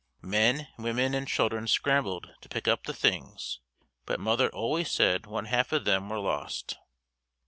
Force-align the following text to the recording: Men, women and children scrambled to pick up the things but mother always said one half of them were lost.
Men, 0.23 0.67
women 0.79 1.13
and 1.13 1.27
children 1.27 1.67
scrambled 1.67 2.33
to 2.41 2.49
pick 2.49 2.67
up 2.67 2.85
the 2.85 2.93
things 2.95 3.59
but 4.07 4.19
mother 4.19 4.49
always 4.49 4.89
said 4.89 5.27
one 5.27 5.45
half 5.45 5.71
of 5.71 5.85
them 5.85 6.09
were 6.09 6.17
lost. 6.17 6.75